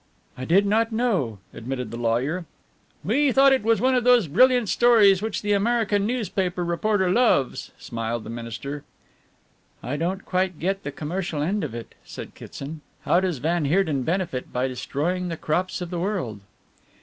[0.35, 2.45] "I did not know," admitted the lawyer.
[3.03, 7.69] "We thought it was one of those brilliant stories which the American newspaper reporter loves,"
[7.77, 8.83] smiled the minister.
[9.83, 12.81] "I don't quite get the commercial end of it," said Kitson.
[13.03, 16.39] "How does van Heerden benefit by destroying the crops of the world?"